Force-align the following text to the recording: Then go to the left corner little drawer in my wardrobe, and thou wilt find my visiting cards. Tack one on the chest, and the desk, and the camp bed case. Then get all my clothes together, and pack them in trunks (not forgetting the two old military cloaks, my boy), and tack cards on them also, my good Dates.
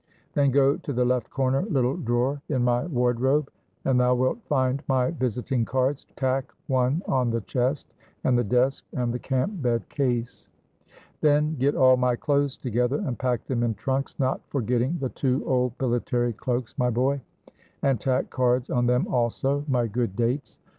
Then 0.33 0.49
go 0.49 0.77
to 0.77 0.93
the 0.93 1.05
left 1.05 1.29
corner 1.29 1.61
little 1.61 1.95
drawer 1.95 2.41
in 2.49 2.63
my 2.63 2.85
wardrobe, 2.87 3.51
and 3.85 3.99
thou 3.99 4.15
wilt 4.15 4.41
find 4.45 4.81
my 4.87 5.11
visiting 5.11 5.63
cards. 5.63 6.07
Tack 6.15 6.51
one 6.65 7.03
on 7.07 7.29
the 7.29 7.41
chest, 7.41 7.93
and 8.23 8.35
the 8.35 8.43
desk, 8.43 8.83
and 8.93 9.13
the 9.13 9.19
camp 9.19 9.61
bed 9.61 9.87
case. 9.89 10.49
Then 11.19 11.55
get 11.59 11.75
all 11.75 11.97
my 11.97 12.15
clothes 12.15 12.57
together, 12.57 12.97
and 13.05 13.19
pack 13.19 13.45
them 13.45 13.61
in 13.61 13.75
trunks 13.75 14.15
(not 14.17 14.41
forgetting 14.47 14.97
the 14.99 15.09
two 15.09 15.43
old 15.45 15.73
military 15.79 16.33
cloaks, 16.33 16.75
my 16.79 16.89
boy), 16.89 17.21
and 17.83 17.99
tack 17.99 18.31
cards 18.31 18.71
on 18.71 18.87
them 18.87 19.05
also, 19.07 19.63
my 19.67 19.85
good 19.85 20.15
Dates. 20.15 20.57